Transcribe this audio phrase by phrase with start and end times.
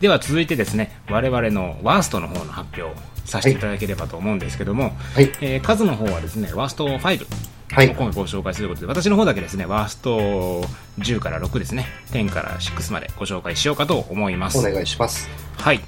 [0.00, 2.94] では続いてですね、我々のワーストの方の発表を
[3.24, 6.98] させていただければと思うんですけども、はいえー数の方はですね、ワースト5。
[6.98, 10.64] はい今回ご紹介することで、私の方だけですね、ワースト
[10.98, 14.58] 10から6ですね、10から6までご紹介しようかと思います。
[14.58, 15.28] お願いします。
[15.56, 15.80] はい。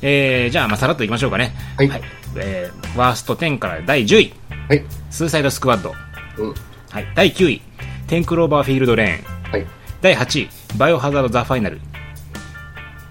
[0.00, 1.54] えー、じゃあ、まあ、さらっといきましょうかね。
[1.76, 1.90] はい
[2.36, 4.34] えー、ワースト10から第10位、
[4.68, 4.84] はい。
[5.10, 5.94] スーサイドスクワッド。
[6.38, 6.54] うん。
[6.90, 7.06] はい。
[7.14, 7.62] 第9位、
[8.06, 9.50] テンクローバーフィールドレーン。
[9.50, 9.66] はい。
[10.00, 11.80] 第8位、バイオハザードザファイナル。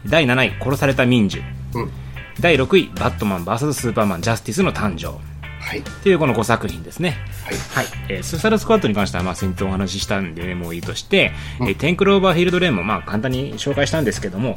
[0.05, 1.41] 第7位、殺された民樹。
[1.73, 1.91] うん。
[2.39, 5.17] 第6位、バットマン VS スーパーマンジャスティスの誕生。
[5.59, 5.81] はい。
[5.81, 7.17] というこの5作品ですね。
[7.43, 7.85] はい。
[7.85, 7.93] はい。
[8.09, 14.55] えースーサイドスクワットに関しては、まあ、先日お話ししたんで、ね、もういいとして、えーテンクローバーフィールドレーンも、まあ、簡単に紹介したんですけども、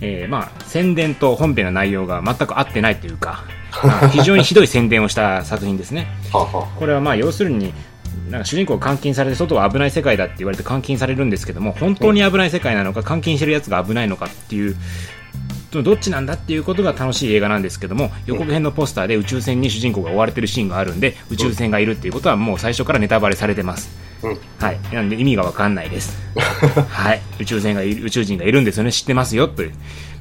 [0.00, 3.44] えーまあ、宣伝と本編の内容が全く合ってないというか、
[3.84, 6.06] まあ非常にひどい宣伝をした作品ですね。
[6.32, 7.72] これはまあ、要するに、
[8.30, 14.76] なんか主人公が監禁されて外は危ない世界だって言われて監禁されるんですけども本当に危ない世界なのか監禁してるやつが危ないのかっていう
[15.70, 23.90] どっちなんだっていうことが楽しい映画なんですけども予告編のポスターで宇宙船に主人公が追われてるシーンがあるんで宇宙船がいるっていうことはもう最初からネタバレされてます。
[24.22, 24.28] あ。
[24.28, 24.38] うん。
[24.58, 24.80] はい。
[24.92, 26.16] なんで意味がわかんないです。
[26.88, 27.20] はい。
[27.38, 28.92] 宇宙船がいる宇宙人がいるんですよね。
[28.92, 29.72] 知ってますよという、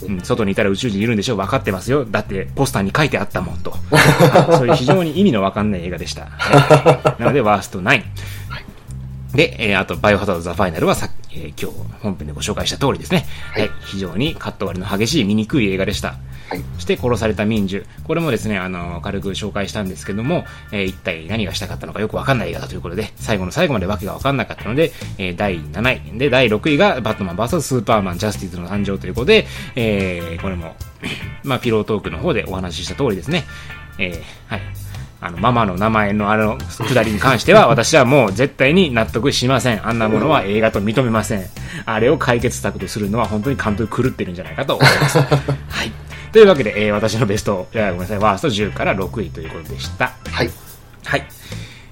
[0.03, 1.35] うん、外にいたら宇宙人いるんでしょ？
[1.35, 2.05] 分かってますよ。
[2.05, 8.03] だってポスターに書いてあったもんと、 はい、そういう非常に意味のわかんない映画でした、はい、なのでワースト9
[9.37, 13.23] で、えーあと、バイオハザードザファイナルはさ、えー今日本編でご紹介した通りですね。
[13.53, 13.59] は。
[13.61, 16.15] はいい非常にカット割りの激しい醜い映画でした。
[16.49, 16.63] はい。
[16.75, 17.85] そして、殺された民樹。
[18.05, 26.17] これもですね、あの、軽く紹介したんですけども、えー一体何がしたかったのかよくわかんない映画だということで、最後の最後までわけがわかんなかったので、えー第7位。
[26.17, 30.75] で、第6位が、バットマン VS スーパーマンジャスティスの誕生ということで、えーこれも、
[31.43, 33.43] まあ、ピロートークの方でお話しした通りですね。
[33.99, 34.61] えーはい。
[35.19, 39.87] あの、ママの名前のあの、くだりに関しては、私はもう絶対に納得しません。
[39.87, 41.45] あんなものは映画と認めません。
[41.85, 45.19] あれを解決策とするのは本当に監督狂ってるんじゃないかと思います。
[45.19, 45.35] は
[45.83, 45.91] い。
[46.31, 50.13] というわけで、えー私のベスト、ごめんなさい、ワースト10から6位ということでした。
[50.31, 50.49] はい。
[51.03, 51.25] はい。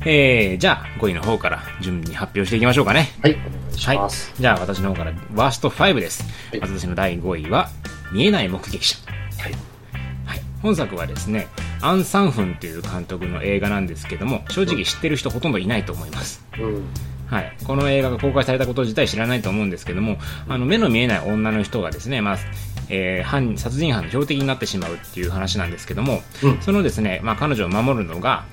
[0.07, 3.09] えー、じゃあ、5位の方から順に発表していきましょうかね。
[3.23, 3.33] はい。
[3.33, 4.33] お願いしはいます。。
[4.39, 6.23] じゃあ、私の方から、ワースト5です。
[6.51, 7.69] はい私の第5位は、
[8.11, 8.97] 見えない目撃者。
[9.41, 9.74] はい。
[10.65, 11.47] はい、本作はですね
[11.81, 16.83] アン・サンフンという監督の映画なんですけども正直知ってる人ほとんどいないと思います、うん。
[17.27, 20.17] はい、この映画が公開されたこと自体知らないと思うんですけども
[20.47, 22.37] あの目の見えない女の人がですね、まあ
[22.89, 26.61] えー犯殺人犯の標的になってしまうっていう話なんですけども、うん。
[26.61, 28.45] そのですね、まあ、彼女を守るのが、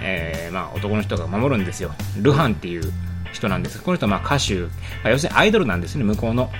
[0.00, 1.92] えーまあ、男の人が守るんですよ。
[2.20, 2.92] ルハンっていう
[3.32, 3.82] 人なんです。
[3.82, 4.68] この人はまあ歌手、ま
[5.04, 6.50] あ、要するにアイドルなんですね向こうの。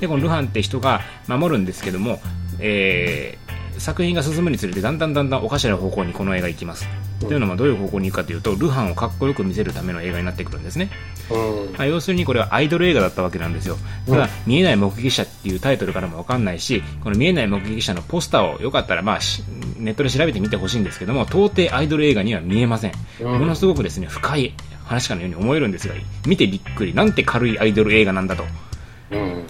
[0.00, 2.20] でこのルハンって人が守るんですけども、
[2.60, 3.41] えー
[3.82, 6.86] 作品が進むにつれてだんだんだんだんおかしな方向にこの映画行きます、
[7.20, 7.28] うん。
[7.28, 10.88] というのもどういう方向に行くかというとルハンをかっこよく見せるための映画になってくるんですね、
[11.30, 11.72] うん。
[11.72, 13.76] まあ、要するにこれはアイドル映画だったわけなんですよ。
[14.06, 19.42] ただ、見えない目撃者っていうタイトルからもわかんないしこの見えない目撃者のポスターをよかったらまあし
[19.78, 23.40] ネットで調べてみてほしいんですけども到底アイドル映画には見えません、うん。
[23.40, 24.54] ものすごくですね深い
[24.84, 25.94] 話かのように思えるんですが
[26.24, 28.44] 見てびっくりなんて軽いアイドル映画なんだと。
[28.44, 28.48] うん。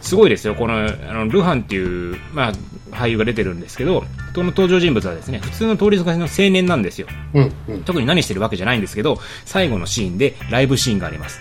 [0.01, 2.53] すごいですよ、このあのルハンっていう、まあ、
[2.91, 7.53] 俳優が出てるんですけど、この登場人物はですね普通の通りすがりの青年なんですよ、うん。
[7.69, 7.85] うん。
[7.85, 11.41] 特に何してるわけじゃないんですけど、最後のシーンでライブシーンがあります。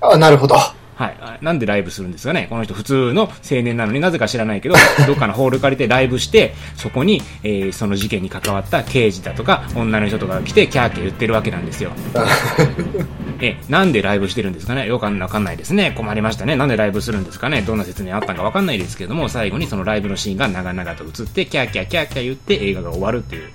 [0.00, 0.54] あ、なるほど。
[1.00, 4.74] はい、あなんでライブするんですかね、この人、普通の青年なのになぜか知らないけど、
[5.06, 11.92] どっかのホール借りてライブして、そこに、えーその事件に関わった刑事だとか、女の人とかが来て、キャーキャー言ってるわけなんですよ。
[13.42, 14.86] え、なんでライブしてるんですかね？
[14.86, 15.92] よくわかんないですね。
[15.96, 16.56] 困りましたね。
[16.56, 17.62] なんでライブするんですかね？
[17.62, 23.48] どんな説明あったのかわかんないですけども、最後にそのライブのシーンが長々と映って、キャーキャーキャーキャー言って映画が終わるっていう、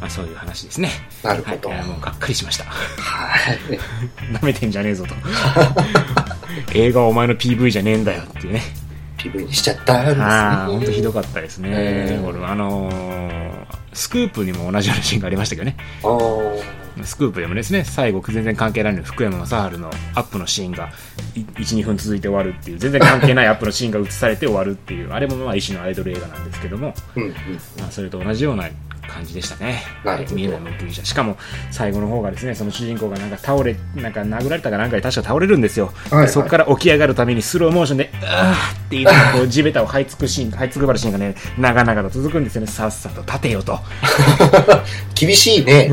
[0.00, 0.90] まあそういう話ですね。
[1.22, 2.64] なるほどはい、もうがっかりしました。
[2.64, 3.58] はい。
[4.34, 5.14] 舐めてんじゃねえぞと。
[6.74, 8.62] 映画はお前の PV じゃねえんだよっていうね。
[9.18, 10.22] PV にしちゃったんですね。
[10.24, 11.68] ああ、本当ひどかったですね。
[11.72, 13.40] えーあのー
[13.92, 15.76] スクープにも同じようなシーンがありましたけどね。
[17.02, 20.90] スクープでもですね、最後全然関係ないのに福山雅治のアップのシーンが
[21.34, 27.22] い1、2分続いて終わるっていう、全然関係ないアップのシーンが映されて終わるっていう、あれもまあ一種のアイドル映画なんですけども、うん。
[27.24, 27.30] うん。
[27.78, 28.68] まあそれと同じような
[29.10, 29.82] 感じでしたね。
[30.04, 31.04] なるほど見えない目撃者。
[31.04, 31.36] しかも
[31.70, 35.86] 最後の方がですね、その主人公がなんか倒れ、なんか殴られたかなんかで確か倒れるんですよ。
[36.10, 42.66] はいはいそこから起き上がるためにスローモーションで、あーって言いながらこう地べたを這いつくシーン、這いつくばるシーンがね、長々と続くんですよね。
[42.66, 43.78] さっさと立てよと。
[45.14, 45.90] 厳しいね。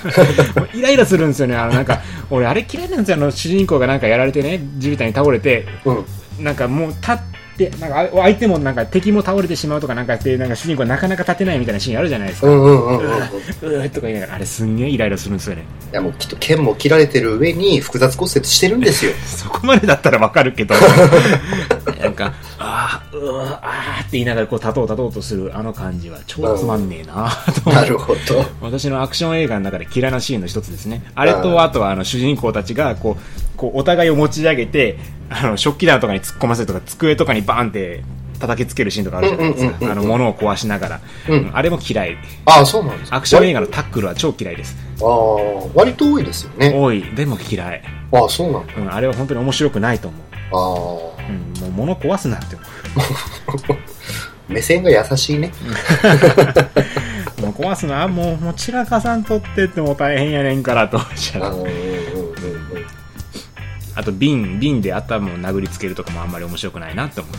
[0.74, 1.56] イライラするんですよね。
[1.56, 2.00] あのなんか、
[2.30, 3.16] 俺あれ嫌いなんですよ。
[3.16, 6.04] あの主人公がなんかやられてね、地べたに倒れて、うん。
[6.40, 7.45] なんかもう立って、
[7.80, 12.48] なんかあ相手もなんか敵も倒れてしまうとかなんかして、なんか主人公がなかなか立てないみたいなシーンあるじゃないですか。
[12.48, 13.04] うんうんうんうん。
[13.04, 15.64] いうーうーとか言いながら、あれすんげえイライラするんですよね。
[15.96, 19.12] やもうきっと剣も切られてる上に複雑骨折してるんですよ。
[19.24, 20.74] そこまでだったらわかるけど、
[22.00, 22.34] なんか、
[22.66, 27.30] ああ、うわあーって言いながらこう立とう立とうとするあの感じは超つまんねえな
[27.64, 28.44] と なるほど。
[28.60, 31.02] 私のアクション映画の中で嫌いなシーンの一つですね。
[31.14, 34.98] あれと、あとはあの主人公たちがこう、こうお互いを持ち上げて、
[35.30, 38.02] あの食器棚とかに突っ込ませるとか、机とかにバーンって
[38.38, 39.70] 叩きつけるシーンとかあるじゃないですか。
[39.70, 42.16] うんうんうんうんあの物を壊しながら、うんあれも嫌い。
[42.44, 43.16] ああ、そうなんですか。
[43.16, 44.76] アクション映画のタックルは超嫌いです。
[45.00, 45.06] ああ、
[45.74, 46.72] 割と多いですよね。
[46.74, 47.02] 多い。
[47.14, 47.82] でも嫌い。
[48.12, 48.74] ああ、そうなんだ。
[48.76, 50.20] うん、あれは本当に面白くないと思う。
[50.52, 53.78] ああ、うん、もう物壊すなって思
[54.48, 55.52] 目線が優しいね。
[57.38, 57.42] う。
[57.42, 61.76] もう壊すな、もう、もう散らかさんとってってもう大変やねんからとおっしゃうんうんうんうん
[63.96, 67.30] あと瓶、瓶で頭を殴りつけるとかもあんまり面白くないなって思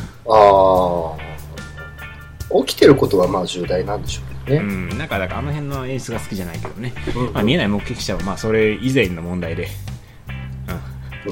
[1.15, 1.15] う。
[1.15, 4.67] ああ、起きてることはまあ重大なんでしょうけどね。
[4.67, 6.93] うん、なんか、だからあの辺の演出が好きじゃないけどね。
[7.15, 9.86] うんまあ、見えない目撃者は、まあ、それ以前の問題で、う、うんん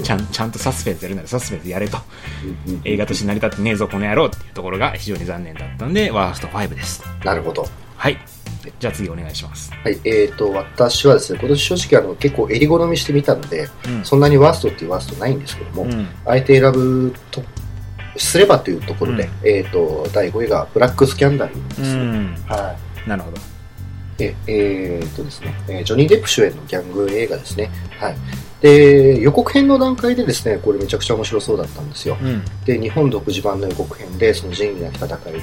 [0.04, 1.98] ちゃん、ちゃんとサスペンスやるならサスペンスやれと。
[2.68, 7.04] うんうん映画として成り立ってねえぞ、この野郎っていうところが非常に残念だったんで、ワースト5です。
[7.24, 7.68] なるほど。
[7.98, 8.18] はい。
[8.80, 9.72] じゃあ次お願いします。
[9.84, 16.08] はい、えーと、私はですね、今年正直あの結構襟好みしてみたので、うんそんなにワーストっていうワーストないんですけども、うん。
[16.26, 17.42] あえて選ぶと
[18.18, 21.88] すればというところで、えーと、第5位がブラックスキャンダルですね。
[21.90, 22.36] うん。
[22.48, 22.76] は
[23.08, 23.38] なるほど。
[23.38, 23.40] い。
[24.18, 27.70] で、えーとですね、えージョニー・デップ主演のギャング映画ですね。
[28.00, 28.16] はい。
[28.62, 32.18] で、予告編の段階でですね、これめちゃくちゃ面白そうだったんですよ。
[32.22, 32.44] うん。
[32.66, 35.40] で、日本独自版の予告編で、その仁義なき戦いの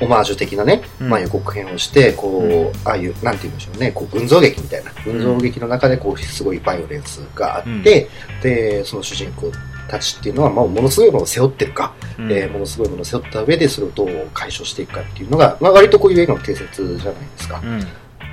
[0.00, 1.08] オマージュ的なね、うん。
[1.08, 2.72] まあ予告編をして、こう、うん。
[2.84, 8.08] ああいう、なんて言うんでしょうね、こう、群像劇みたいな、群像劇の中で、こう、すごいバイオレンスがあって、
[8.42, 9.50] で、その主人公
[9.88, 12.32] たちっていうのは、まあ、ものすごいものを背負ってるか、うん。
[12.32, 17.60] えーものすごいものを背負った上で、それをどう解消していくかっていうのが、まあ、割とこういう映画の定説じゃないですか。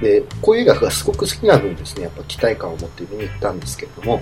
[0.01, 0.07] うん。
[0.07, 4.21] で、こういう映画がすごく好きな分ですね、やっぱ期待感を持って見に行ったんですけれども、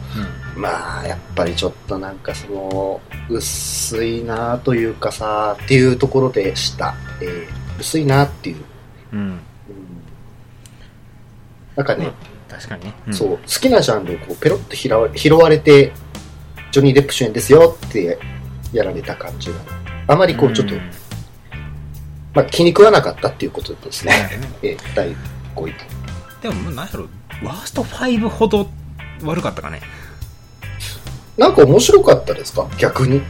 [0.55, 6.95] まあ、やっぱりちょっとなんかその、薄いなというかさ、っていうところでした。
[7.21, 8.57] えー薄いなっていう。
[9.13, 9.19] うん。
[9.19, 9.25] うん。
[9.25, 9.39] うん
[11.75, 12.11] なんかね、
[12.47, 12.93] 確かにね。
[13.11, 15.91] そう、好きなジャンルをこうペロッと拾わ拾われて、
[16.71, 18.19] ジョニー・デップ主演ですよって
[18.71, 19.55] やられた感じが、
[20.05, 20.77] あまりこうちょっと、ん
[22.35, 24.11] まあ、気に食わなかったっていうことですね。
[24.11, 25.15] なるほどね
[25.55, 25.73] えー第5位。
[26.41, 27.07] でも、なんやろ、
[27.43, 28.67] ワースト5ほど
[29.23, 29.81] 悪かったかね。
[31.37, 32.67] なんか面白かったですか？
[32.77, 33.21] 逆に。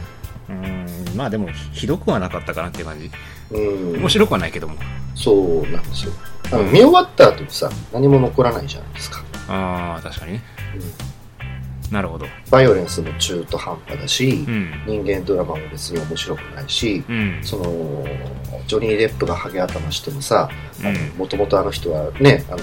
[0.48, 0.86] うん。
[1.16, 3.10] まあでも、ひどくはなかったかなっていう感じ。
[3.50, 4.00] うん。
[4.00, 4.74] 面白くはないけども。
[5.14, 5.32] そ
[5.66, 6.12] うなんですよ。
[6.72, 9.22] 見終わった後にさ、何も残らないじゃないですか。
[9.48, 10.42] ああ、確かにね。
[11.90, 12.26] なるほど。
[12.50, 14.72] バイオレンスも中途半端だし、うん。
[14.86, 17.38] 人間ドラマも別に面白くないし、うん。
[17.42, 18.04] その、
[18.66, 20.48] ジョニー・デップがハゲ頭してもさ、
[20.82, 22.58] うんもともとあの人はね、あの、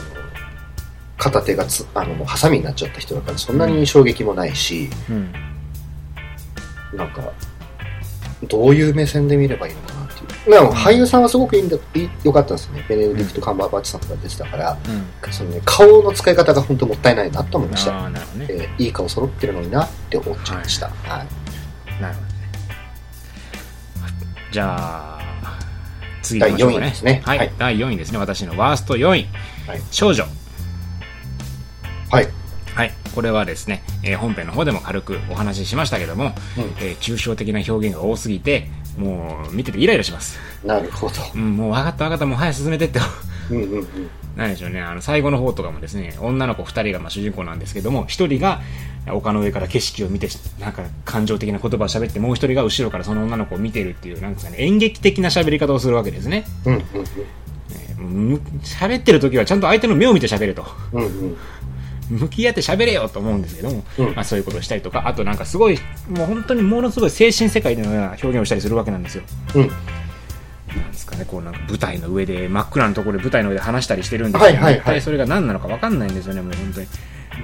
[1.17, 5.31] 片手がつ、あの、もうハサミになっちゃった人だから、そんなに衝撃もないし、うん。
[6.97, 7.31] なんか、
[8.47, 10.00] どういう目線で見ればいいのかな
[10.31, 10.55] っていう。
[10.55, 12.85] でも俳優さんはすごくいいんだ、いい良かったんですよね。
[12.87, 14.77] ベネディクト・カンバーバッチさんとか出てたから、
[15.25, 15.33] うん。
[15.33, 18.09] そのね、顔の使い方が本当もったいないなと思いました。
[18.09, 18.19] ね。
[18.49, 20.87] えーいい顔揃ってるのになって思っちゃいました。
[20.87, 22.01] はい。
[22.01, 22.31] なるほどね。
[24.51, 25.59] じゃあ、
[26.21, 28.17] 次第行きましょうか4位ですねはい、はい第4位ですね。
[28.17, 29.27] 私のワースト4位。
[29.67, 30.25] はい少女。
[32.09, 32.27] はい。
[32.75, 32.91] はい。
[33.15, 36.31] これはですね、えー本編の方でも軽くお話ししましたけども、う
[36.79, 40.39] えー抽象的な表現が多すぎて、もう見ててイライラします。
[40.63, 40.67] ん。
[40.67, 41.13] なるほど。
[41.35, 42.99] うん、もう分かった分かった、もう早く進めてって。
[43.49, 43.87] うんうんうん。
[44.35, 48.61] なんでしょうね、あの、最後の方とかもですね、女の子2人がまあ主人公なんですけども、1人が
[49.11, 50.29] 丘の上から景色を見て、
[50.59, 56.45] なんか感情的な言葉を喋って、もう1人が後ろからその女の子を見てるっていう、なんかね、演劇的な喋り方をするわけですね。
[56.65, 60.65] うんうんえーむ喋ってる時はちゃんと相手の目を見て喋れと。
[60.91, 61.05] うん。
[61.05, 61.37] うんうん。
[62.11, 69.23] 向き合って喋れよと思うんですけども、うんまあ、そういうことをしたりとか、あとなんかすごい、もう本当にものすごい精神世界でのような表現をしたりするわけなんですよ。
[69.55, 69.67] うん。
[69.67, 76.87] なんですかね、こうなんか舞台の上で、真っ暗なところで舞台の上で話したりしてるんですけど、はいはいはい一体それが何なのか分かんないんですよね、もう本当に。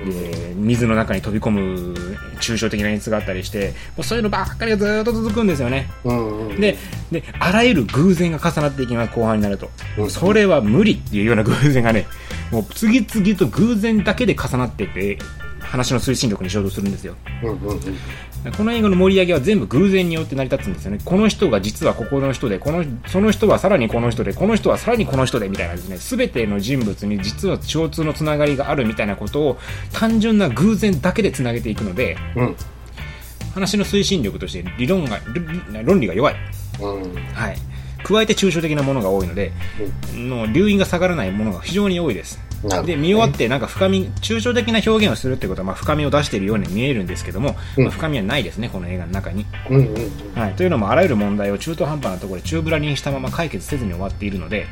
[0.05, 1.93] で水の中に飛び込む
[2.39, 5.89] 抽象的な演出があったりして、もうそういうのばっかりがずーっと続くんですよね。
[6.03, 6.61] うんうん。
[6.61, 6.77] で、
[7.11, 9.69] で、あらゆる偶然が重なっていきます、後半になると。
[9.97, 12.05] うんそれは無理っていうような偶然がね、
[12.51, 15.17] もう次々と偶然だけで重なっていって、
[15.59, 17.15] 話の推進力に衝突するんですよ。
[17.43, 17.79] うんうんうん。
[18.55, 20.99] この映画の盛り上げは全部偶然によって成り立つんですよね。
[21.03, 29.57] この人が実はここの人で、この、その人はさらにこの人で、この人はさらにこの人でみたいなですね、すべての人物に実は共通のつながりがあるみたいなことを
[29.91, 32.55] 単純な偶然だけでつなげていくので、うん。
[33.53, 35.19] 話の推進力として理論が、
[35.73, 36.35] 論論理が弱い。
[36.79, 37.15] うん。
[37.33, 37.57] はい。
[38.03, 39.51] 加えて抽象的なものが多いので、
[40.13, 42.39] の留飲が下がらないものが非常に多いです。
[42.63, 49.45] ねで、見終わって、なんか深み、抽象的な表現をするってことは、まあ、深みを出しているように見えるんですけども、うんまあ、深みはないですね、この映画の中に。
[49.69, 49.95] うんうん
[50.35, 50.41] うん。
[50.41, 50.53] はい。
[50.53, 54.67] というのも、あらゆる問題を中途半端なところで宙ぶらりにしたまま解決せずに終わっているので、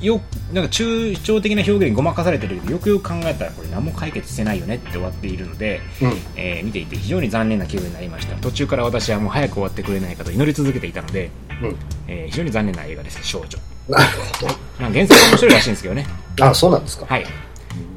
[0.00, 0.20] よ
[0.52, 6.10] なんか抽象的な表現にごまかされてるけど、よくよく考えたら、これ何も解決してないよねって終わっているので、うん。
[6.10, 6.16] うん。
[6.36, 8.34] えー見ていて非常に残念な気分になりました。
[8.36, 11.30] 途中から私はもう早く終わってくれないかと祈り続けていたので、
[11.62, 11.76] うん。
[12.08, 13.58] えー非常に残念な映画です、少女。
[13.88, 14.04] なる
[14.40, 14.46] ほ
[14.80, 16.06] まあ、原作は面白いらしいんですけどね。
[16.36, 16.44] ど。
[16.46, 17.06] あ、そうなんですか。
[17.06, 17.26] はい。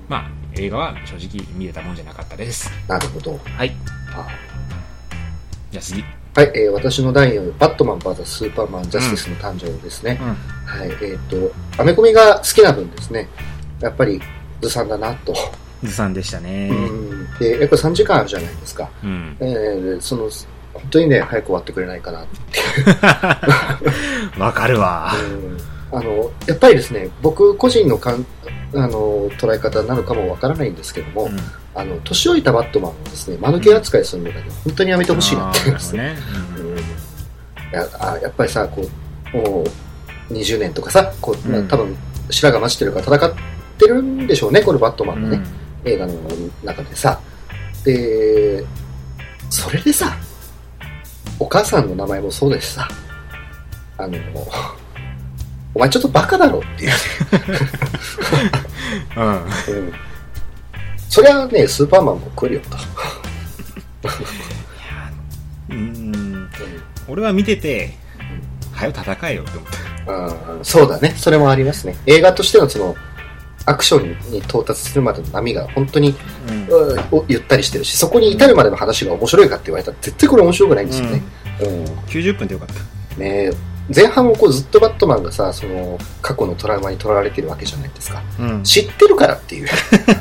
[0.08, 2.72] まあ、映画は正直見れたもんじゃなかったです。
[2.88, 3.40] なるほど。
[3.44, 3.76] はい。
[4.14, 4.28] あ
[5.72, 6.04] じゃあ次。
[6.36, 10.20] はい、えー私の第4位、バットマン VS スーパーマンジャスティスの誕生ですね。
[10.22, 10.28] うん。
[10.28, 13.28] はい、えっ、と、アメコミが好きな分ですね、
[13.80, 14.22] やっぱり
[14.62, 15.34] ずさんだなと。
[15.84, 16.70] ずさんでしたね。
[16.72, 17.28] うん。
[17.40, 18.88] で、やっぱ3時間あるじゃないですか。
[19.04, 19.36] うん。
[19.40, 20.30] えーその、
[20.74, 22.60] 本当にね、早く終わってくれないかなって。
[24.40, 25.12] わかるわ。
[25.16, 25.18] う
[25.64, 28.26] んあの、やっぱりですね、僕個人のかん
[28.74, 31.38] あの捉え方なのかもわからないんですけども、うん。
[31.74, 36.18] あの、年老いたバットマンをですね、間抜け扱いするのがね、本当にやめてほしいなって思いますね。
[37.72, 38.88] やあやっぱりさ、こ
[39.34, 39.64] う、も
[40.30, 41.68] う20年とかさ、こう、うん。
[41.68, 41.96] 多分
[42.30, 43.34] 白髪混じってるから戦っ
[43.78, 45.42] てるんでしょうね、これバットマンのね、
[45.86, 45.92] うん。
[45.92, 46.14] 映画の
[46.64, 47.20] 中でさ。
[47.84, 48.66] で、
[49.50, 50.18] それでさ、
[51.40, 52.88] お母さんの名前もそうですしさ、
[53.98, 54.18] あの、
[55.74, 56.92] お前ちょっとバカだろっていう、
[59.18, 59.26] うん。
[59.26, 59.94] うん。
[61.10, 62.78] そりゃね、スーパーマンも来るよと。
[65.70, 66.50] うん。
[67.08, 67.94] 俺は見てて、
[68.74, 69.78] はよ戦えよって思った。
[70.12, 71.14] うんそうだね。
[71.18, 71.96] それもありますね。
[72.06, 72.96] 映画としてのその、
[73.66, 76.16] アクションに到達するまでの波が本当に、
[76.48, 76.68] うん
[77.28, 81.22] ゆったりしてるし、そこに至るまでの話が面白いかって言われたら絶対これ面白くないんですよね。
[81.62, 81.84] うん。
[82.08, 83.20] 90分でよかった。
[83.20, 83.52] ね
[83.96, 88.22] 前半をこうずっとバットマンがさ、その、過去のトラウマに取られてるわけじゃないですか。
[88.40, 88.64] うん。
[88.64, 89.68] 知ってるからっていう。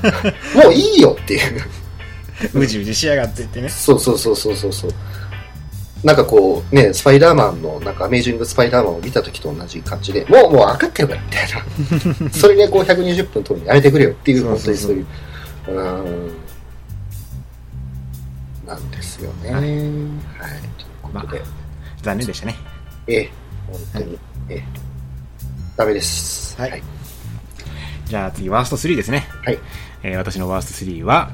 [0.57, 1.63] もういいよっていう。
[2.55, 3.69] うじうじしやがってってね。
[3.69, 4.91] そうそうそうそうそうそう。
[6.05, 11.49] なんかこう、ね、スパイダーマンの、なんかアメージングスパイダーマンを見た時と同じ感じで、もう、もう分かってるから、みたい
[12.21, 12.31] な。
[12.31, 15.07] それでこう120分撮るのやめてくれよっていう、本当そうそううに
[15.67, 16.33] そういう、うーん、
[18.67, 19.51] なんですよね。
[19.51, 19.71] ははいい。
[19.71, 19.87] という
[21.03, 21.43] ことで、
[22.03, 22.57] 残念でしたね。
[23.09, 23.31] ええ、
[23.67, 24.19] 本当に、
[24.49, 24.65] ええ、
[25.77, 26.61] ダメです。
[26.61, 26.83] はい
[28.07, 29.27] じゃあ次、ワースト3ですね。
[29.45, 29.59] はい。
[30.05, 31.31] えー私のワースト3は、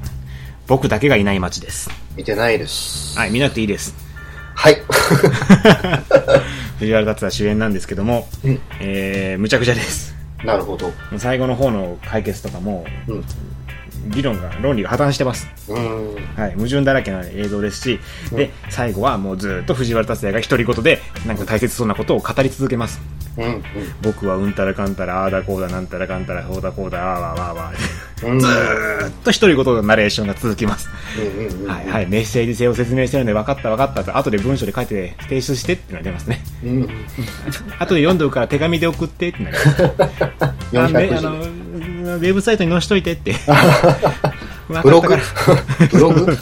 [0.66, 1.90] 僕だけがいない街です。
[2.16, 3.18] 見てないです。
[3.18, 3.94] はい、見なくていいです。
[4.54, 4.82] はい。
[6.78, 10.14] 藤原竜也主演なんですけども、うんえー、むちゃくちゃです。
[10.44, 10.90] なるほど。
[11.18, 13.24] 最後の方の解決とかも、うん。
[14.08, 15.48] 議論が、論理が破綻してます。
[16.36, 18.00] はい、矛盾だらけな映像ですし、
[18.32, 23.00] で、最後はもうずっと藤原竜也が独り言で、なんか大切そうなことを語り続けます。
[23.36, 23.62] うん。
[24.02, 27.72] 僕はうんたらかんたら、ああだこうだ、なんたらかんたら、こうだこうだ、ああわあわあわ。
[28.22, 30.88] ずーっと独り言のナレーションが続きます。
[31.16, 36.40] メッセージ性を説明してるので分かった分かったと、後で文章で書いて提出してっていうのが出ますね。
[36.64, 36.82] うん。
[37.78, 39.82] 後で読んでおくから手紙で送ってってなります。
[40.42, 41.36] あ400ねあ字の、
[42.02, 43.34] ウェブサイトに載しといてって。
[44.82, 45.16] ブログ？
[45.90, 46.26] ブログ？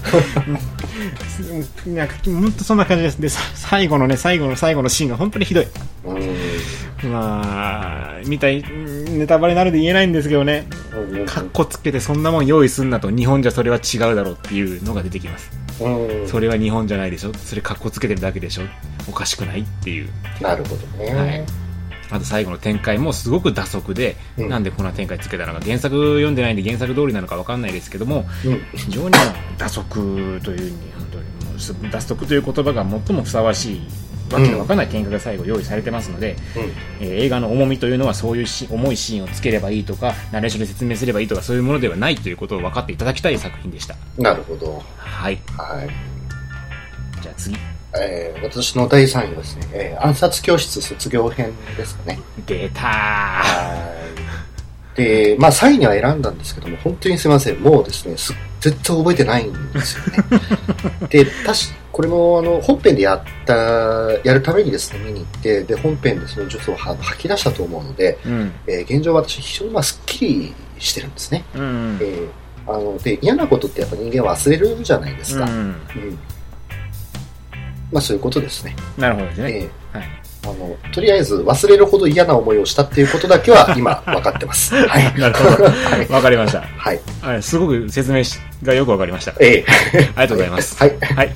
[1.86, 3.20] らなんか、本当そんな感じです。
[3.20, 5.66] で、さ最後のね、最後の最後のシーンが本当にひどい。
[6.04, 6.14] う
[7.06, 7.10] ん。
[7.10, 10.66] まあ、みたい、ネタバレなので言えないんですけどね、
[11.26, 15.50] かっこつけてそんなもん用意すんなと、日本じゃそれは違うだろうっていうのが出てきます。
[15.80, 16.28] うん。
[16.28, 18.62] それは日本じゃないでしょそれかっこつけてるだけでしょ
[19.08, 20.08] おかしくないっていう。
[20.40, 21.14] なるほどね。
[21.14, 21.44] はい
[22.10, 28.62] あと最後の展開もすごく打足で、うんなんでこんな展開つけたのか、原作読んでないんで原作通りなのかわかんないですけども、うん。
[28.74, 29.14] 非常に
[29.58, 33.80] 打足というに、本当にもうす、打足という言葉が最もふさわしい、
[34.32, 36.36] わけのわかんない展開が最後用意されてますので、
[37.00, 43.96] えー映画の重みというのはそういうし重いシーンをつければいいとか、ナレーションで説明すればいいとか、そういうものではないということを分かっていただきたい作品でした。
[44.16, 44.24] うん。
[44.24, 44.82] なるほど。
[44.96, 45.38] はい。
[45.56, 45.88] はい。
[47.22, 47.56] じゃあ次。
[47.98, 52.20] えー、私の第3位はですね、えー暗殺教室卒業編ですかね。
[52.46, 52.84] 出たー。
[52.84, 53.94] は
[54.96, 54.96] い。
[54.96, 57.60] で、まあ3位には選んだんですけども、本当にすいません。
[57.60, 60.24] もうですね、す絶対覚えてないんですよね。
[61.10, 61.54] で、確か
[61.92, 63.54] これもあの本編でやった、
[64.24, 68.52] やるためにですね、見に行って、で、本編でその術をは吐き出したと思うので、うん。
[68.66, 71.44] えー現状私非常にまあスッキリしてるんですね。
[71.54, 72.04] うんえ。
[72.04, 72.28] ー
[72.72, 75.44] あの、で、嫌なことってやっぱ人間忘れるじゃないですか。
[75.44, 75.50] うん。
[75.52, 75.74] うん。
[77.92, 78.76] まあそういうことですね。
[78.96, 79.52] なるほどですね。
[79.52, 80.08] えーはい。
[80.42, 84.74] あの、とりあえず忘れるほど嫌な思いをしたっていうことだけは 今分かってます。
[84.74, 85.04] はい。
[85.18, 85.64] なるほど。
[85.64, 86.08] はい。
[86.08, 86.62] わかりました。
[86.62, 87.00] はい。
[87.20, 89.34] はい、すごく説明しがよくわかりました。
[89.40, 90.76] ええ ありがとうございます。
[90.78, 90.96] はい。
[91.00, 91.34] はい。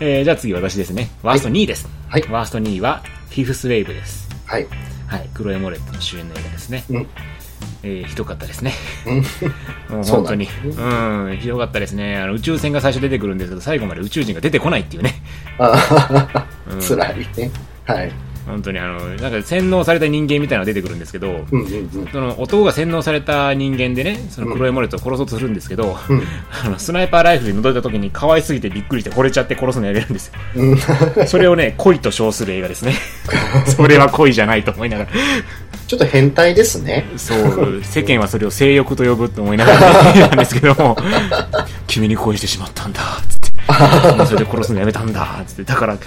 [0.00, 1.10] えー、じゃあ次私ですね。
[1.22, 1.88] ワースト2位です。
[2.08, 4.28] はいワースト2位は、フィフスウェイブです。
[4.46, 4.66] はい。
[5.06, 5.28] はい。
[5.34, 6.84] クロエ・モレットの主演の映画ですね。
[6.90, 7.06] うん。
[7.82, 8.72] えーひどかったですね。
[9.90, 10.48] う本当に。
[10.76, 12.18] なうん、ひどかったですね。
[12.18, 15.22] あの宇宙船が最初出てくるんですけど、最後まで宇宙人が出てこないっていうね。
[15.58, 17.50] あうんいね。
[17.84, 18.12] はい。
[18.46, 22.08] 本当にあの、なんか洗脳された人間みたいなのが出てくるんですけど、うんうんうん。
[22.10, 26.22] その男が洗脳された人間でね、その黒いモレットを殺そうとするんですけど、うん
[26.64, 30.32] あのスナイパーライフルに覗いた時に可愛すぎてびっくりして惚れちゃって殺すのやめるんですよ。
[30.56, 30.74] う
[31.24, 32.94] んそれをね、恋と称する映画ですね。
[33.66, 35.10] それは恋じゃないと思いながら。
[35.90, 37.04] ちょっと変態ですね。
[37.16, 40.96] そう、世間はそれを性欲と呼ぶと思いながらね、なんですけども、
[41.88, 43.50] 君に恋してしまったんだ、つって。
[44.24, 45.64] それで殺すのやめたんだ、つって。
[45.64, 45.98] だから、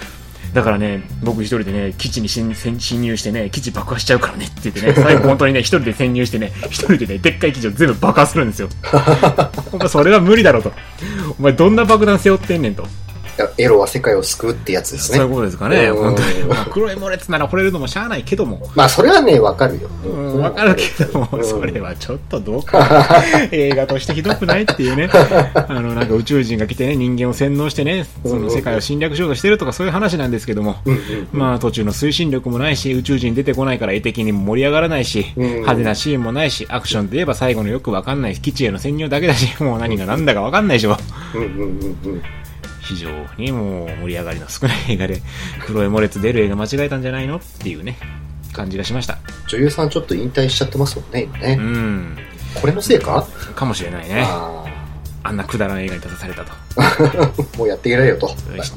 [0.54, 2.48] だからね、僕一人でね、基地に侵
[3.02, 8.70] 入してね、基地爆破しちゃうからねって言ってね、 最後本当にね、一人で潜入してね、一人でね、でっかい基地を全部爆破するんですよ。
[9.70, 10.72] お前それは無理だろと。
[11.38, 12.86] お前どんな爆弾背負ってんねんと。
[13.58, 15.34] エロは世界を救うってやつですねそういう。
[15.34, 16.44] ことですかね、うん本当に。
[16.44, 18.70] まあ、黒いモレツなら惚れるのもしゃあないけども。
[18.74, 19.88] まあ、それはね、わかるよ。
[20.04, 23.06] うん、わかるけども、うんそれはちょっとどうかな。
[23.52, 25.08] 映画としてひどくないっていうね。
[25.54, 30.76] あの、なんか宇宙人が来てね、人間を洗脳してね、その世界を侵略しようとしてるとかそういう話なんですけども。
[30.84, 31.00] うんうん
[31.32, 40.96] まあ途中の推進力もないし、宇宙人出てこないから絵的にも盛り上がらないし、うん派手なシーンもないし、アクションといえば最後のよくわかんない基地への潜入だけだし、もう何が何だかわかんないでしょ。
[41.34, 42.22] うんうんうんうん。
[42.84, 45.22] 非常にもう盛り上がりの少ない映画で、
[45.66, 47.98] 黒いモレツ出る映画間違えたんじゃないのっていうね、
[48.52, 49.18] 感じがしました。
[49.48, 51.62] 女優さんちょっと引退しちゃってますもんね、今ねう。
[51.62, 52.18] ん。
[52.60, 53.26] これのせいか？
[53.54, 54.24] かもしれないね。
[55.24, 56.52] ああんなくだらん映画に出さされたと。
[56.76, 56.96] あ、
[57.58, 58.28] もうやっていけないよと。
[58.28, 58.34] ちょ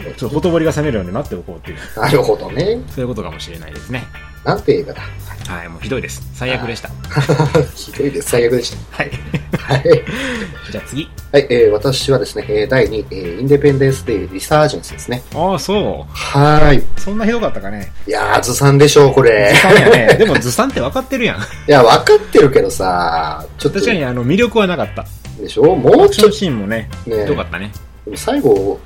[0.09, 2.79] っとほとぼりが冷めるように待っておこうっていう、なるほどね。
[2.89, 4.05] そういうことかもしれないですね。
[4.43, 5.01] なんて映画だ。
[5.47, 6.21] はい、もうひどいです。
[6.33, 6.89] 最悪でした。
[7.75, 8.31] ひどいです。
[8.31, 9.11] 最悪でしはい。
[9.51, 9.57] た。
[9.73, 9.83] はい。
[10.71, 11.09] じゃあ次。
[11.31, 15.21] はい、えー、私はですね、えー、第2、えー、インデペンデンス・デイ・リサージェンスですね。
[15.35, 16.77] ああ、そはーい。
[16.79, 16.83] う。
[16.97, 17.91] そんなひどかったかね。
[18.07, 19.61] いやー、ずさんでしょう、これず。
[19.61, 20.15] さんやね。
[20.17, 21.37] でもずさんって分かってるやん。
[21.37, 25.05] いや、わかってるけどさ、ちょっと、確かにあの魅力はなかった。
[25.39, 25.75] でしょ？
[25.75, 27.71] もうちょっシーンもね、とねひどかったね。
[28.05, 28.79] でも最後、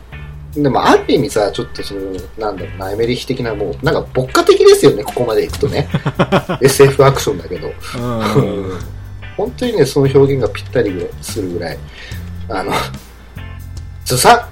[0.53, 2.01] でもある意味さ、ちょっとその、
[2.37, 5.87] なんだろうな、エメリヒ的なもう、なんか牧歌的ですよね、ここまで行くとね。
[6.61, 7.68] SF アクションだけど。
[7.68, 8.79] うん。
[9.37, 11.77] 本当にね、その表現がぴったりするぐらい、
[12.50, 12.74] あの、
[14.05, 14.50] ずさ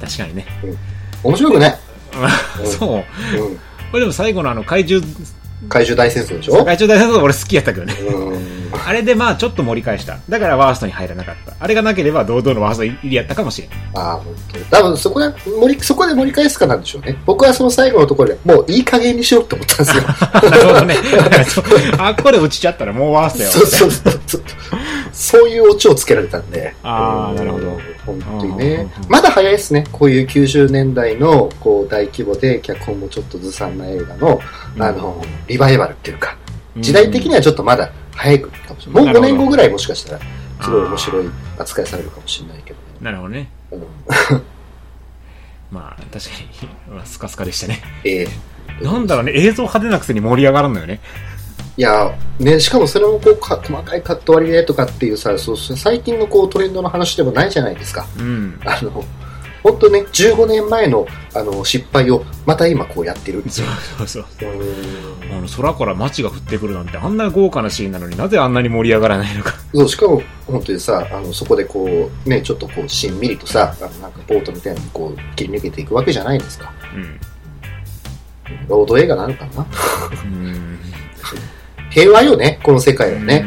[0.00, 0.42] 確かにね。
[0.42, 1.78] ん面白くない。
[2.64, 2.90] そう。
[3.38, 3.56] うん。
[3.56, 3.60] こ
[3.94, 5.06] れでも最後のあの怪獣、
[5.68, 6.64] 怪獣大戦争でしょ？
[6.64, 7.94] 怪獣大戦争俺好きやったけどね。
[7.94, 8.62] うん。
[8.86, 10.18] あれでまあちょっと盛り返した。
[10.28, 11.54] だからワーストに入らなかった。
[11.60, 13.70] あれがなければ堂々のワースト入りやったかもしれん。
[13.94, 14.34] ああ、本
[14.70, 14.76] 当。
[14.76, 17.16] 多分そこで盛り、そこで盛り返すかなんでしょうね。
[17.26, 20.02] 僕はその最後のところでもういい加減にしようって思ったんですよ。
[20.50, 20.96] なるほどね。
[21.98, 23.52] あ、これ落ちちゃったらもうワーストやわ。
[23.54, 23.90] そうそう
[24.26, 24.42] そう
[25.12, 25.48] そう。
[25.48, 26.74] いうオチをつけられたんで。
[26.82, 27.80] あーうんなるほど。
[28.06, 29.10] 本当にねうん。
[29.10, 29.84] まだ早いですね。
[29.92, 34.40] こういう90年代のこう大規模で脚本もちょっとずさんな映画の、
[34.76, 36.36] うんあの、リバイバルっていうか、
[36.76, 39.04] うん時代的にはちょっとまだ早いかもしれない。
[39.04, 40.20] もう5なるほど年後ぐらいもしかしたら、
[40.62, 42.82] すごい面白い扱いされるかもしれないけどね。
[43.02, 43.50] なるほどね。
[43.72, 43.82] うん
[45.70, 46.30] まあ、確か
[46.90, 47.82] に、まあスカスカでしたね。
[48.04, 48.28] ええ
[48.82, 51.00] なんだろうね、映像派手なくせに盛り上がらんのよね。
[51.76, 58.06] いや、ね、しかもそれもこうか細かいカット割りでとかっていうさ、そう最近のこうトレンドの話でもないじゃないですか。
[58.18, 58.60] うん。
[58.64, 59.04] あの、
[59.62, 63.72] 本当ね、15年前のあの失敗をまた今こうやってるそうよ。
[63.96, 64.24] そうそう。
[64.50, 69.54] うんあの、空から街が降ってくるなんて、あんな豪華なシーンなのになぜあんなに盛り上がらないのか。
[69.72, 76.72] そう、しかも本当にさ、あの、そこでこう、ね、ちょっとこう、しんみりとさ、あのなんかボートみたいにこう、切り抜けていくわけじゃないですか。
[76.94, 77.20] うん。
[78.68, 79.66] ロード映画なのかな
[80.24, 80.78] うん。
[81.92, 83.40] 平和よね、この世界はうね。
[83.40, 83.44] ん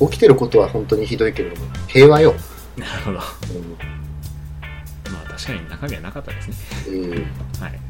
[0.00, 0.08] うん。
[0.10, 2.34] 起きてることは本当にひどいけれども、平和よ。
[2.76, 3.18] なるほど。
[3.18, 6.54] まうんあ確かに中身はなかったですね。
[6.88, 7.80] えーはい。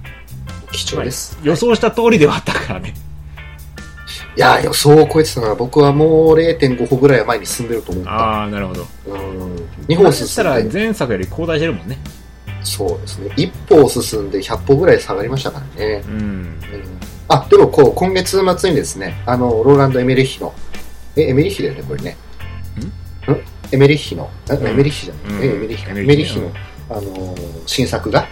[0.72, 1.38] 貴重です。
[1.42, 2.94] 予想した通りではあったからね。
[4.36, 5.54] いやー、予想を超えてたな。
[5.54, 8.10] 僕はもう0.5歩ぐらいは前に進んでると思った。
[8.10, 8.86] ああ、なるほど。
[9.06, 9.56] うん。
[9.86, 11.98] 2歩そしたら前作より後退してるもんね。
[12.64, 13.30] そうですね。
[13.36, 16.02] 1歩進んで100歩ぐらい下がりましたからね。
[16.08, 16.12] うん。
[16.12, 16.60] うん
[17.34, 20.54] あ、でもこう、今月末にですね、あの、ローランド・エメリッヒの、
[21.16, 22.10] え、エメリッヒだよね、これね。
[22.10, 22.14] ん？
[23.74, 24.66] エメリッヒの、えん。
[24.66, 25.44] エメリッヒじゃない、うん。
[25.44, 25.90] えエメリッヒか。
[25.92, 26.50] エエメリッヒの、
[26.90, 28.26] あのー、新作が、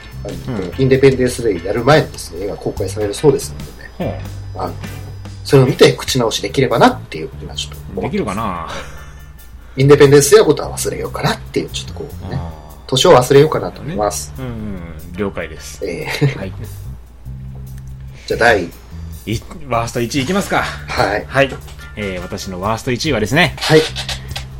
[0.78, 3.58] インデペンデンス・デイやる前にですね、絵が公開されるそうですの
[3.98, 4.22] でね、
[4.54, 4.74] ほあの、
[5.44, 8.68] それを見て口直しできればなっていう、今ちょっとできるかな？
[9.76, 12.52] インデペンデンスデイのことは忘れようかなっていう、ちょっとこうね、あ
[12.86, 14.32] 年を忘れようかなと思います。
[14.36, 15.12] ーうんうん。
[15.16, 15.84] 了解です。
[15.84, 16.52] えー、はい。
[18.26, 18.70] じゃあ第、い
[19.68, 20.62] ワースト1位いきますか。
[20.62, 21.24] はい。
[21.26, 21.50] はい。
[21.96, 23.80] えー、私のワースト1位はですね、はい。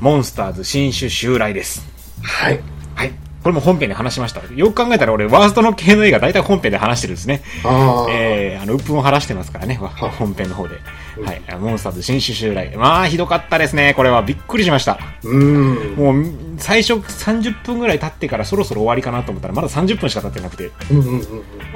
[0.01, 1.83] モンスターズ新種襲来です。
[2.23, 2.61] はい。
[2.95, 3.13] はい。
[3.43, 4.41] これも本編で話しました。
[4.55, 7.43] よく考えたら俺、ワーストの系の映画大体本編で話してるんですね。
[7.65, 10.77] ああ、えー、あの、鬱憤を晴らしてますからね、本編の方で。
[10.77, 10.81] うん
[11.21, 11.43] はい。
[11.61, 12.75] モンスターズ新種襲来。
[12.77, 13.93] まあ、ひどかったですね。
[13.95, 14.99] これはびっくりしました。
[15.25, 15.95] うん。
[15.95, 16.25] もう、
[16.57, 21.21] 最初30分ぐらい経ってからそろそろ終わりかなと思ったら、まだ30分しか経ってなくて、うんうん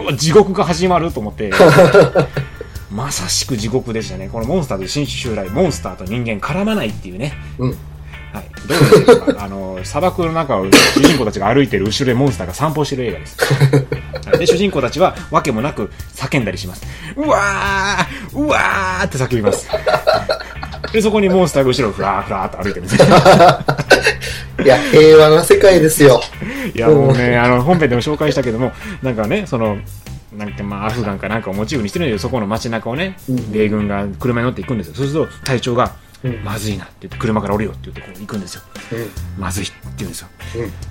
[0.08, 1.50] うん地獄が始まると思って、
[2.90, 4.28] まさしく地獄でしたね。
[4.28, 7.32] このモンスターズ新種襲来、モンスターと人間絡まないっていうね。
[7.58, 7.70] うん。
[7.70, 7.78] うん。
[8.32, 8.44] はい。
[8.68, 13.36] どうですかあの、砂漠の中を主人公たちが歩いてる後ろでモンスターが散歩してる映画です。
[13.44, 16.84] はいで、主人公たちは訳もなく叫んだりします。
[17.16, 19.68] うわーうわーって叫びます。
[20.92, 23.06] で、そこにモンスターが後ろをふらーふらーっと歩いてるんですよ。
[24.64, 26.20] いや、平和な世界ですよ。
[26.74, 28.72] いや、もうね、あの、本編でも紹介したけども、
[29.02, 29.78] なんかね、その、
[30.32, 34.94] なんかまあ、アフガンかなんかをモチーフにしてるんだけど、そこの街中をねうん、米軍が車に乗って行くんですよ。
[34.94, 38.62] そうすると、隊長が、うんまずいなって言って、車から降りようって言って、こう行くんですよ。
[39.38, 40.28] まずいって言うんですよ。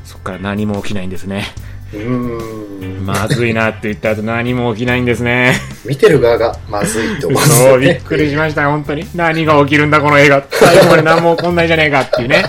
[0.06, 1.46] そっから何も起きないんですね。
[1.94, 2.38] うん。
[2.80, 3.06] うん。
[3.06, 5.56] まずいなって言った後何も起きないんですね。
[5.86, 8.02] 見てる側がまずいって思うんですそう、びっ。
[8.02, 9.08] くりしましたよ、本当に。
[9.16, 10.44] 何が起きるんだ、この映画。
[10.50, 12.44] 最後まで何も起こんないじゃねえかっていうね。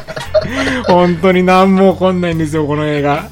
[0.87, 3.29] 本当に何も起こんないんですよ、この映画。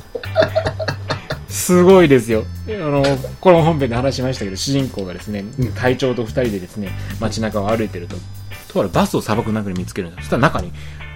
[1.54, 2.44] すごいですよ。
[2.68, 3.04] あの、
[3.40, 6.90] これも本編で話しましたけど、主人公がですねうん、隊長と二人でですね、
[7.20, 8.16] 街中を歩いてると、
[8.68, 10.22] とあるバスを砂漠の中に見つけるんですよ。
[10.22, 10.72] そしたら中に、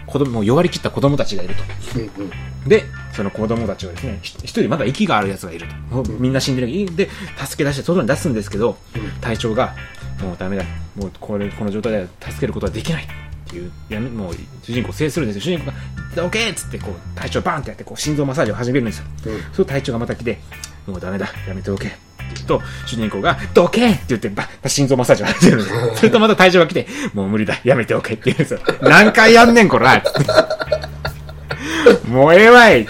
[0.07, 2.69] 子供、もう弱り切った子供たちがいると。
[2.69, 5.97] で、その子供たちはですね、ひ一人まだ息がある奴がいると。
[5.97, 6.97] もうみんな死んでる。
[6.97, 8.79] で、助け出して外に出すんですけど、
[9.21, 9.75] 隊長が、
[10.23, 10.65] もうダメだ。
[10.95, 13.05] もうこれ、この状態では助けることはできない。
[13.05, 13.07] っ
[13.51, 15.57] ていう、やめ、もう主人公を制するんですよ。
[15.57, 15.77] 主人公が、
[16.23, 19.05] オッケーっつって、こう、隊長バーンってやって、こう、心臓マッサージを始めるんですよ。
[19.27, 20.39] うんそう隊長がまた来て、
[20.87, 21.29] もうダメだ。
[21.47, 21.89] やめておけ。
[21.89, 21.97] って
[22.35, 25.97] 言うと、主人公が、どけって言って、ば、心臓マッサージを始めるんですよ。
[25.97, 27.59] それとまた隊長が来て、もう無理だ。
[27.65, 28.61] やめておけって言うんですよ。
[28.83, 30.03] 何回やんねん、こら
[32.09, 32.87] もうええわい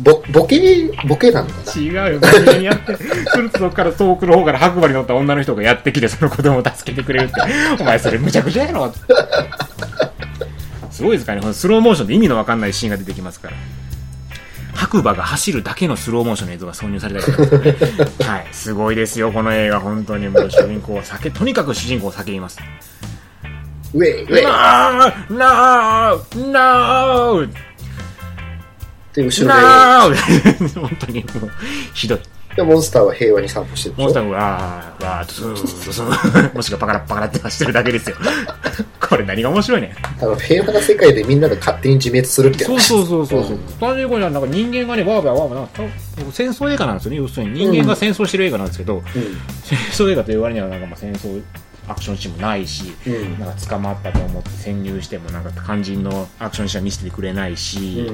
[0.00, 2.96] ぼ、ボケ、ボケなのかな違うよ、真面目にやって。
[2.96, 7.34] するとそこから遠くの方から白馬に乗った女の人がやってきて、その子供を助けてくれるって。
[7.80, 8.92] お前それむちゃくちゃやろ
[10.96, 13.56] すごいですかね、このスローモーションで意味のわかんないシーンが出てきますから。
[14.74, 18.46] 白馬が走るだけのスローモーションの映像が挿入されたりとか はい。
[18.52, 19.80] すごいですよ、この映画。
[19.80, 22.58] 本当にもう主人公は酒、とにかく主人公を叫びます。
[23.92, 24.42] ウェイ、ウェイ。
[24.42, 27.50] なーなーなー
[29.14, 31.50] で、後ろなー 本当にもう、
[31.92, 32.20] ひどい。
[32.56, 38.16] で、でモンスターは平和に散歩してるモンスターがわー、わー、スースースー、 もしくはパカラッパカラって走ってるだけですよ。
[39.08, 40.24] これ何が面白いねん。
[40.24, 42.88] あの、平和な世界でみんなが勝手に自滅するってそう話。
[42.88, 43.40] そうそうそう。
[43.40, 47.16] うん単純になんか人間がね、わーわーわーわー戦争映画なんですよね。
[47.18, 49.02] 要するに人間が戦争してる映画なんですけど、う
[49.62, 51.40] 戦争映画という割にはなんかまあ戦争
[51.88, 53.12] アクションシーンもないし、ん。
[53.12, 53.38] うん。
[53.38, 58.10] なんか捕まったと思って潜入してもなんか肝心のアクションシーンは見せてくれないし、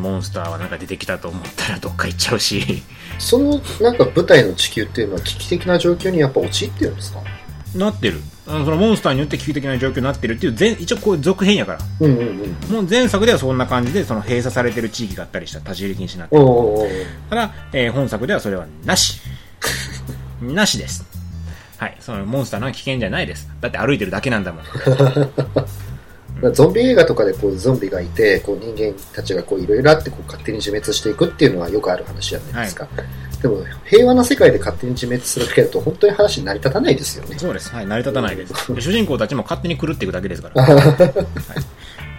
[0.00, 2.82] モンスターはなんか出てきたと思ったらどっか行っちゃうし、
[3.18, 7.20] その、なんか舞台の地球っていうのは危機的な状況にやっぱ陥ってるんですか？
[7.74, 8.20] なってる。
[8.46, 11.78] あのそのモンスターによって危機的な状況になってるっていう前、一応こう続編やから。
[12.00, 12.72] うんうんうん。
[12.74, 16.90] もう前作ではそんな感じで、その閉鎖されてる地域があったりした立ち入り禁止になっておる。
[17.30, 19.20] ただ、えー本作ではそれはなし。
[20.42, 21.04] なしです。
[21.78, 21.96] はい。
[22.00, 23.48] そのモンスターのは危険じゃないです。
[23.60, 24.64] だって歩いてるだけなんだもん。
[26.50, 32.88] ゾンビ映画とかでこうゾンビがいて、こう人間たちがこういろいろあってこう勝手に自滅していくっていうのはよくある話じゃないですか。
[33.40, 37.38] でも平和な世界で勝手に自滅するだけだと本当に話に成り立たないですよね。
[37.38, 37.72] そうです。
[37.74, 37.86] はい。
[37.86, 38.74] 成り立たないです。
[38.74, 40.62] で 主人公たちも勝手に狂っていくだけですから。
[40.64, 40.82] はい。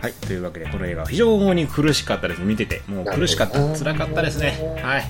[0.04, 0.14] はい。
[0.14, 2.42] というわけで、この映画は非常に苦しかったです。
[2.42, 2.82] 見てて。
[2.88, 3.60] もう苦しかった。
[3.74, 4.82] 辛かったですね。
[4.84, 5.04] はい。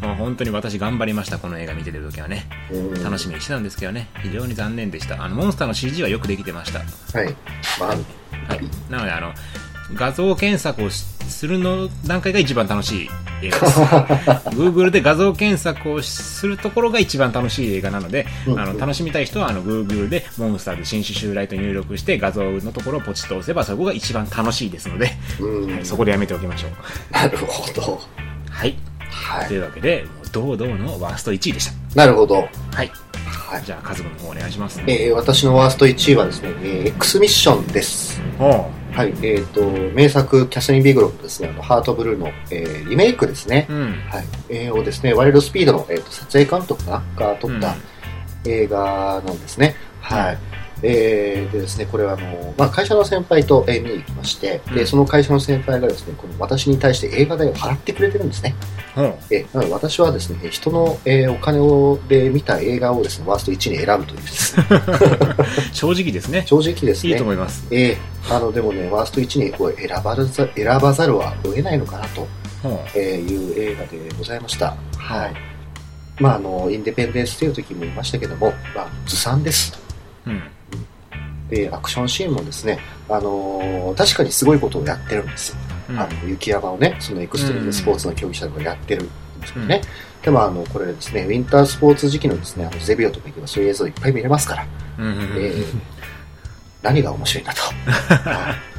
[0.00, 1.38] もう本当に私頑張りました。
[1.38, 2.48] この映画見てる時はね。
[2.70, 4.08] うん楽しみにしてたんですけどね。
[4.22, 5.20] 非常に残念でした。
[5.20, 6.78] あの、モンスターの CG はよくできてました。
[6.78, 7.36] はい。
[7.80, 7.96] まあ、
[8.48, 8.60] はい。
[8.90, 9.32] なので、あの、
[9.94, 13.08] 画像検索をしするの段階が一番楽しい
[13.42, 13.80] 映画です。
[14.56, 26.70] Google で画像検索をするところが一番楽しい映画なので、うんあの、楽しみたい人は、あの、Google でモンスターで新種襲来と入力して画像のところをポチッと押せば、そこが一番楽しいですので、うんはい、そこでやめておきましょう。
[27.12, 28.00] なるほど。
[28.50, 28.76] はい。
[29.10, 29.48] はい。
[29.48, 31.72] というわけで、堂々のワースト1位でした。
[31.96, 32.48] なるほど。
[32.72, 32.90] はい。
[33.46, 33.62] はい。
[33.64, 34.80] じゃあ、カズマの方お願いします。
[34.86, 38.20] えー私のワースト1位はですね、えー X ミッションです。
[38.92, 39.14] はい。
[39.22, 39.60] えっ、と、
[39.94, 43.66] 名作、キャスリン・ビグロフですね、あのハートブルーの、えーリメイクですね。
[43.68, 43.92] うん。
[44.10, 44.24] はい。
[44.48, 47.26] えーをですね、ワイルドスピードの、えーと撮影監督かな？
[47.26, 47.74] が撮った
[48.44, 49.76] 映画なんですね。
[50.00, 50.38] はい。
[50.86, 58.54] えー、でですね、これはあの、まあ、会社の先輩と、えー見に行きまして、で、うんその会社の先輩がですね、この私に対して映画代を払ってくれてるんですね。
[58.96, 59.04] うん。
[59.04, 64.66] えーなので私はですね、人の、えーお金をで見た映画をですね、ワースト1に選ぶというですね、
[65.72, 66.42] 正直ですね。
[66.46, 67.64] 正直ですねいいと、思います。
[67.70, 70.48] えーあの、でもね、ワースト1にこう選ばざ選
[70.80, 72.26] ばざるを得ないのかなと、
[72.64, 72.70] うん。
[72.94, 74.76] えーいう映画でございました。
[74.96, 75.34] はい。
[76.18, 79.78] まあ、あの、インデペンデンスという時も言いましたけども、まあ、ずさんです。
[80.26, 80.42] うん。
[81.50, 82.78] で、アクションシーンもですね、
[83.08, 85.56] あのー確かにすごいことをやってるんですよ。
[85.90, 89.06] うんあの雪山をね、そのエクストリームスポーツの競技者がやってるん
[89.40, 89.80] ですけどね。
[90.22, 94.66] でも、あの、これですね、ウィンタースポーツ時期のですね、あのゼビオとか行けばそういう映像いっぱい見れますから、
[94.98, 95.06] うん。
[95.06, 95.12] うん。
[95.38, 95.64] えー
[96.82, 97.60] 何が面白いんだと。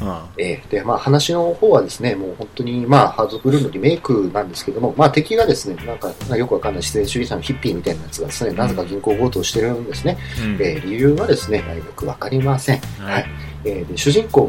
[0.00, 10.18] はいえーで、まあ話の方はですね、もう本当に、まあハードブルーのリメイクなんですけども、まあ敵がですね、なんかよくわかんない自然主義者のヒッピーみたいなやつがですね、なぜか銀行強盗をしてるんですね。
[10.42, 10.54] うん。
[10.54, 12.80] えー理由はですね、よくわかりません。
[12.98, 13.26] はい。
[13.64, 14.48] えーで主人公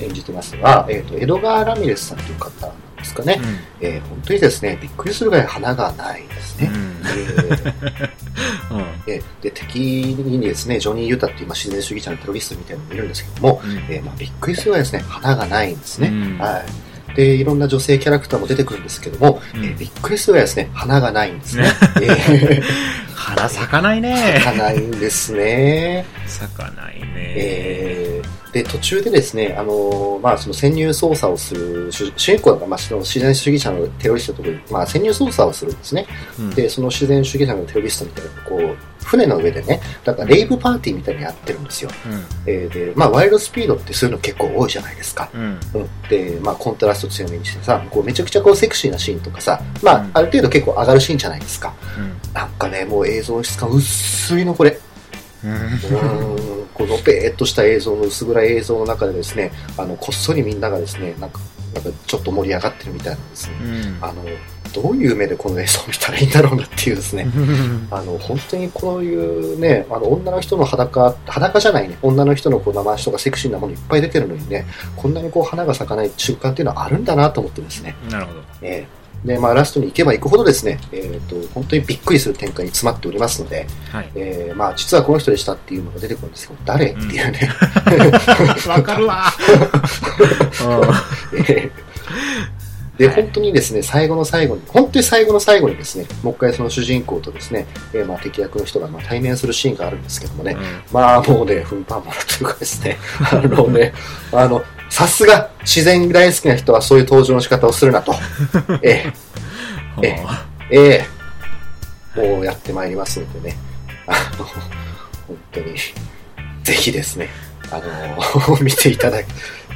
[0.00, 3.40] 演じてますのは、えー、とエドガー・ラミレスさんという方なんですかね、
[3.80, 6.70] えー本当にですね、びっくりするぐらい花がないですね。
[6.72, 6.96] うん。
[7.06, 8.27] えー
[8.70, 9.12] うん。
[9.12, 16.08] えーで敵にですね、ジョニー・ユタっていう、まあ、自然主義者のテロリストみたいなのもいるんですけども、えーまあ、びっくりするぐらいですね、花がないんですね。
[16.08, 16.62] うんは
[17.12, 17.14] い。
[17.14, 21.62] で、いろんな女性キャラクターも出てくるんですけども、うんえーびっくりするぐらいですね、花がないんですね。
[21.64, 21.70] ね
[22.00, 22.62] えー
[23.18, 24.40] 花咲かないね。
[24.44, 26.06] 花ないんですね。
[26.26, 27.04] 咲かないね。
[27.16, 27.97] えー
[28.52, 36.06] で、途中でですね、あのーまあ、その潜入捜査をする主主人公が、まあ、その自然主義者のテロリストのところに、まあ、潜入捜査をするんですね。
[36.38, 41.90] うんで、その自然主義者のテロリストみたいなこう、船の上でね、だからレイブパーティーみたいにやってるんですよ。
[42.06, 42.24] うん。
[42.46, 45.30] えーで、まあ、ワイルドスピードってそういうの結構多いじゃないですか。
[45.34, 45.42] うん。
[45.42, 51.72] うん、で、まあ、コントラスト強めにしてさ、こうめちゃくちゃこうセクシーなシーンとかさ、まあ、うんある程度結構上がるシーンじゃないですか。
[51.98, 52.32] うん。
[52.32, 54.78] なんかね、もう映像質感薄いの、これ。
[55.44, 56.57] うん。
[56.78, 61.40] このペーっとした映像の薄暗い映像の中でですね、あの、こっそりみんながですね、なんか、
[61.74, 63.56] なんかちょっと盛り上がってるみたいなんですね。
[63.60, 63.98] うん。
[64.00, 64.24] あの、
[64.72, 67.26] どういう目でこの映像を見たらいいんだろうなっていうですね。
[67.90, 77.96] あの、本当にこういうね、あの、女の人の裸、裸じゃないね、女の人のこう生足とかセクシーなものいっぱい出てるのにね、こんなにこう花が咲かない瞬間っていうのはあるんだなと思ってですね。
[78.08, 78.40] なるほど。
[78.62, 84.10] えーで、まあラストに行けば行くほどですね、えっ、と、本当にびっくりする展開に詰まっておりますので、はい。
[84.14, 87.50] えーまあ実はこの人でしたっていうのが出てくるんですけど、誰っていうね、
[88.66, 89.24] わかるわ。
[91.48, 91.87] えー
[92.98, 100.56] で、本当にですね、最後の最後に、本当に最後の最後にですね、もう一回その主人公とですね、えーまあ敵役の人がまあ対面するシーンがあるんですけどもね、
[100.92, 102.98] まあもうね、奮発もらというかですね、
[103.30, 103.94] あのね、
[104.32, 108.14] あの、さすが自然大好きな人はそういう登場の仕方をするなと。
[108.82, 109.04] え
[109.98, 110.24] うんえ
[110.70, 111.18] ええ
[112.20, 113.56] もうやってまいりますのでね、
[114.06, 115.76] あの、本当に、
[116.64, 117.28] ぜひですね、
[117.70, 119.20] あの、 見ていただ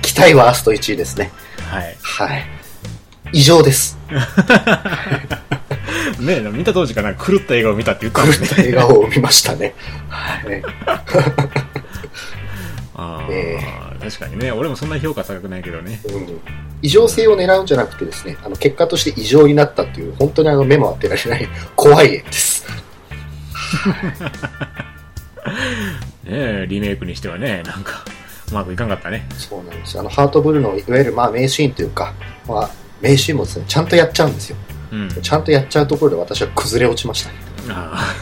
[0.01, 1.31] きたいワースト1位ですね。
[1.69, 1.97] はい。
[2.01, 2.62] はい。
[3.33, 3.99] 異常です。
[6.21, 9.75] ね見た当時から狂った映画を見たって言ったもんね狂った笑顔を見ましたね。
[10.09, 10.63] はい。
[12.95, 14.53] あえあ、確かにね。
[14.53, 16.01] 俺もそんな評価高くないけどね。
[16.05, 16.41] うん
[16.83, 22.67] 異常性を狙うんじゃなくてですね、あの、結果として異常になったっていう、本当にあの、目も当てられない 怖い絵です。
[26.25, 28.05] ねえリメイクにしてはね、なんか、
[28.51, 29.29] うまくいかんかったね。
[29.39, 30.01] そうなんですよ。
[30.01, 32.13] あの、ハートブルーの、いわゆるまあ、名シーンというか、
[32.49, 32.71] まあ、
[33.03, 34.57] 名シーンもですね、ちゃんとやっちゃうんですよ。
[34.93, 35.09] うん。
[35.09, 37.37] ちゃんとやっちゃうところで私は崩れ落ちましたね。
[37.71, 38.15] あ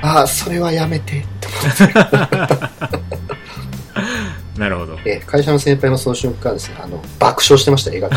[0.02, 1.98] ああ、それはやめてって思って。
[1.98, 2.70] あ、
[4.58, 4.98] なるほど。
[5.04, 8.16] えー会社の先輩もその瞬間ですね、あの、爆笑してました、映画で。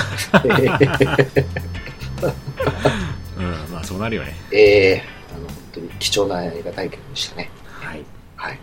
[3.38, 4.36] うん、まあそうなるよね。
[4.52, 7.50] えー、あの、本当に貴重な映画体験でしたね。
[7.82, 8.04] はい。
[8.36, 8.60] はい。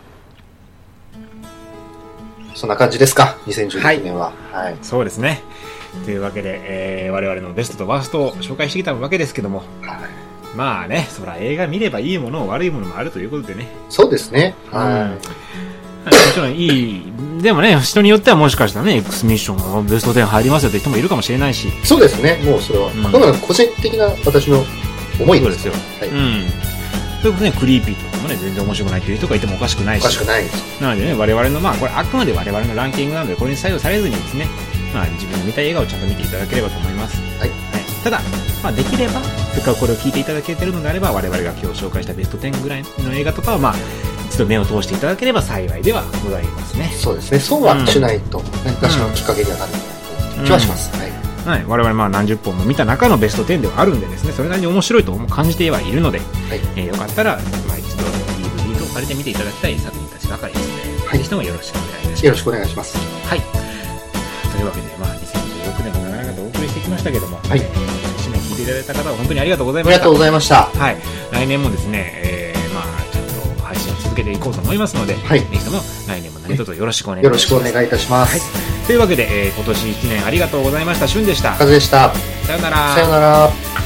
[2.54, 4.32] そんな感じですか、2016年は。
[4.52, 4.76] はい。
[4.82, 5.40] そうですね。
[6.04, 6.60] というわけで、
[7.04, 13.68] えー我々のベストとワーストを紹介してきたわけですけども、はいまあね、そら映画見ればいいもの悪いものもあるということでね。
[13.88, 14.54] そうですね。
[14.70, 15.16] は
[16.04, 21.86] もちろんいい、でもね、人によってはもしかしたらね、X ミッションがベスト10入りますよって人もいるかもしれないし、い。
[21.86, 22.40] そうですね。
[22.44, 24.64] もうそれは、んあくまで個人的な私の
[25.20, 25.52] 思いで。
[25.52, 25.74] すすよ。
[26.00, 26.08] はい。
[26.08, 26.46] うん。
[27.22, 30.04] ということでね、クリーピーとかもね、全然面白くないっていう人がいてもおかしくないし。
[30.04, 30.80] おかしくないです。
[30.80, 34.48] なのでね、我々の、まあ、これあくまで我々のランキングなので、これに左右されずにですね、
[34.94, 37.20] まあ、自分の見たい映画をちゃんと見ていただければと思います。
[37.38, 37.50] はい。
[38.02, 38.20] ただ、
[38.62, 39.20] まあ、できれば、
[39.54, 43.74] せっかくこれを聞いていただけてるのであれば、我々が今日紹介したベスト10ぐらいの映画とかは、まあ、
[44.28, 46.90] 一度目を通していただければ幸いではございますね。
[46.94, 47.38] そうですね。
[47.38, 50.96] そうはしないと、何かしらのきっかけにはなるんじゃない気はします。
[50.96, 51.10] はい。
[51.46, 56.28] はい、我々まあ何十本も見た中のベスト10ではあるんでですね、それなりに面白いと感じてはいるので、はい。
[56.76, 62.24] えーよかったら、まあ、一度 DVD とか借りて見ていただきたい作品たちばかりですので、はいぜひともよろしくお願いいたします。
[62.26, 62.98] よろしくお願いします。
[63.26, 63.69] はい。
[64.60, 70.18] というわけで、まあ、2016年も長々とお送りしてきましたけども、はいえー1年聞いていただいた方は本当にありがとうございありがとうました。
[70.18, 70.64] ございました。
[70.78, 70.96] はい。
[71.32, 77.50] 来年もですね、えー、まあ、ちゃんと配信を続けていこうと思いますので、はいぜひとも来年も何卒よろしくお願いします。
[77.50, 78.38] よろしくお願いいたします。
[78.38, 78.86] はい。
[78.86, 81.08] というわけで、えー今年1年ありがとうございました。
[81.08, 81.52] しゅんでした。
[81.56, 82.12] 風でした。
[82.44, 82.94] さよなら。
[82.94, 83.79] さよなら。